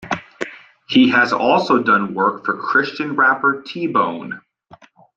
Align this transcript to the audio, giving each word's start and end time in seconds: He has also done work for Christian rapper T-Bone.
He 0.89 1.09
has 1.11 1.31
also 1.31 1.83
done 1.83 2.15
work 2.15 2.43
for 2.43 2.57
Christian 2.57 3.15
rapper 3.15 3.61
T-Bone. 3.61 4.41